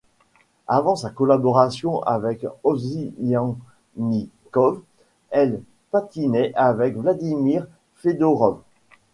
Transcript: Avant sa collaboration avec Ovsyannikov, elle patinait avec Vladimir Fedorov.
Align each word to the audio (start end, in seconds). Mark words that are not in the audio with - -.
Avant 0.67 0.95
sa 0.95 1.11
collaboration 1.11 2.01
avec 2.01 2.47
Ovsyannikov, 2.63 3.51
elle 5.29 5.61
patinait 5.91 6.51
avec 6.55 6.97
Vladimir 6.97 7.67
Fedorov. 7.97 8.61